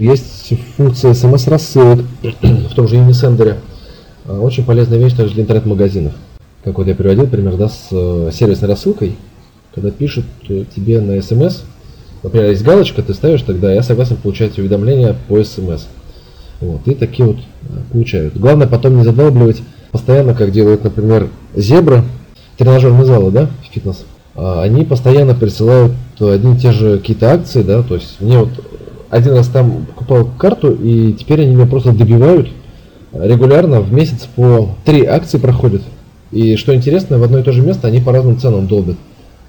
Есть 0.00 0.52
функция 0.76 1.12
смс-рассылок 1.12 2.04
в 2.22 2.74
том 2.76 2.86
же 2.86 2.98
Unisender. 2.98 3.56
А, 4.26 4.38
очень 4.38 4.64
полезная 4.64 4.96
вещь 4.96 5.14
также 5.14 5.34
для 5.34 5.42
интернет-магазинов. 5.42 6.12
Как 6.62 6.78
вот 6.78 6.86
я 6.86 6.94
приводил 6.94 7.26
пример 7.26 7.56
да, 7.56 7.68
с 7.68 7.88
э, 7.90 8.30
сервисной 8.32 8.68
рассылкой, 8.68 9.16
когда 9.74 9.90
пишут 9.90 10.24
э, 10.48 10.66
тебе 10.72 11.00
на 11.00 11.20
смс, 11.20 11.62
например, 12.22 12.50
есть 12.50 12.62
галочка, 12.62 13.02
ты 13.02 13.12
ставишь 13.12 13.42
тогда, 13.42 13.72
я 13.72 13.82
согласен 13.82 14.14
получать 14.14 14.56
уведомления 14.56 15.16
по 15.26 15.42
смс. 15.42 15.86
Вот, 16.60 16.86
и 16.86 16.94
такие 16.94 17.26
вот 17.26 17.38
э, 17.38 17.66
получают. 17.90 18.36
Главное 18.36 18.68
потом 18.68 18.98
не 18.98 19.02
задалбливать 19.02 19.62
постоянно, 19.90 20.32
как 20.32 20.52
делают, 20.52 20.84
например, 20.84 21.28
зебра, 21.56 22.04
тренажерные 22.56 23.04
залы, 23.04 23.32
да, 23.32 23.50
фитнес. 23.68 24.04
А, 24.36 24.62
они 24.62 24.84
постоянно 24.84 25.34
присылают 25.34 25.90
одни 26.20 26.54
и 26.54 26.58
те 26.58 26.70
же 26.70 26.98
какие-то 26.98 27.32
акции, 27.32 27.62
да, 27.62 27.82
то 27.82 27.96
есть 27.96 28.20
мне 28.20 28.38
вот 28.38 28.50
один 29.10 29.34
раз 29.34 29.48
там 29.48 29.86
покупал 29.86 30.28
карту, 30.38 30.72
и 30.72 31.12
теперь 31.12 31.42
они 31.42 31.54
меня 31.54 31.66
просто 31.66 31.92
добивают 31.92 32.48
регулярно, 33.12 33.80
в 33.80 33.92
месяц 33.92 34.28
по 34.34 34.70
три 34.84 35.04
акции 35.04 35.38
проходят. 35.38 35.82
И 36.30 36.56
что 36.56 36.74
интересно, 36.74 37.18
в 37.18 37.22
одно 37.22 37.38
и 37.38 37.42
то 37.42 37.52
же 37.52 37.62
место 37.62 37.88
они 37.88 38.00
по 38.00 38.12
разным 38.12 38.38
ценам 38.38 38.66
долбят. 38.66 38.96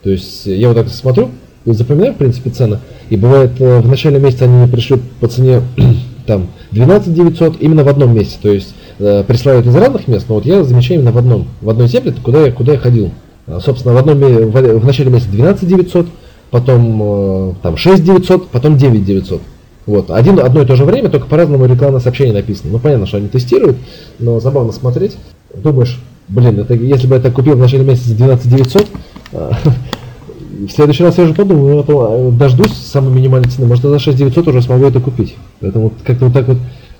То 0.03 0.09
есть 0.09 0.45
я 0.45 0.69
вот 0.69 0.75
так 0.75 0.87
смотрю, 0.87 1.29
запоминаю, 1.65 2.13
в 2.13 2.17
принципе, 2.17 2.49
цены, 2.51 2.79
и 3.09 3.17
бывает 3.17 3.51
э, 3.59 3.81
в 3.81 3.87
начале 3.87 4.19
месяца 4.19 4.45
они 4.45 4.55
мне 4.55 4.67
пришлют 4.67 5.01
по 5.19 5.27
цене 5.27 5.61
там 6.25 6.47
12 6.71 7.13
900 7.13 7.61
именно 7.61 7.83
в 7.83 7.89
одном 7.89 8.15
месте, 8.15 8.37
то 8.41 8.49
есть 8.49 8.73
э, 8.99 9.23
присылают 9.27 9.65
из 9.65 9.75
разных 9.75 10.07
мест, 10.07 10.27
но 10.29 10.35
вот 10.35 10.45
я 10.45 10.63
замечаю 10.63 10.99
именно 10.99 11.11
в 11.11 11.17
одном, 11.17 11.47
в 11.61 11.69
одной 11.69 11.89
тепле, 11.89 12.13
куда 12.23 12.45
я, 12.45 12.51
куда 12.51 12.73
я 12.73 12.79
ходил. 12.79 13.11
А, 13.45 13.59
собственно, 13.59 13.93
в, 13.93 13.97
одном, 13.97 14.19
в, 14.19 14.79
в 14.79 14.85
начале 14.85 15.09
месяца 15.09 15.31
12 15.31 15.67
900, 15.67 16.07
потом 16.49 17.01
э, 17.01 17.53
там 17.61 17.75
6 17.75 18.03
900, 18.03 18.47
потом 18.49 18.77
9 18.77 19.03
900. 19.03 19.41
Вот. 19.89 20.11
Один, 20.11 20.39
одно 20.39 20.61
и 20.61 20.65
то 20.67 20.75
же 20.75 20.85
время, 20.85 21.09
только 21.09 21.25
по-разному 21.25 21.65
рекламное 21.65 21.99
сообщение 21.99 22.31
написано. 22.31 22.73
Ну, 22.73 22.77
понятно, 22.77 23.07
что 23.07 23.17
они 23.17 23.27
тестируют, 23.27 23.75
но 24.19 24.39
забавно 24.39 24.71
смотреть. 24.71 25.17
Думаешь, 25.55 25.99
блин, 26.27 26.59
это, 26.59 26.75
если 26.75 27.07
бы 27.07 27.15
я 27.15 27.19
это 27.19 27.31
купил 27.31 27.55
в 27.55 27.59
начале 27.59 27.83
месяца 27.83 28.13
12 28.15 28.55
900, 28.55 28.87
э, 29.31 29.51
в 30.67 30.71
следующий 30.71 31.03
раз 31.03 31.17
я 31.17 31.23
уже 31.23 31.33
подумаю, 31.33 31.83
а 31.87 32.31
дождусь 32.31 32.73
самой 32.73 33.15
минимальной 33.15 33.49
цены, 33.49 33.65
может, 33.65 33.83
за 33.83 33.97
6 33.97 34.15
900 34.15 34.49
уже 34.49 34.61
смогу 34.61 34.85
это 34.85 34.99
купить. 34.99 35.35
Поэтому 35.59 35.91
как-то 36.05 36.25
вот 36.25 36.33
так 36.35 36.47
вот 36.47 36.57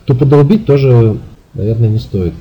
тупо 0.08 0.26
долбить 0.26 0.66
тоже, 0.66 1.18
наверное, 1.54 1.90
не 1.90 2.00
стоит. 2.00 2.34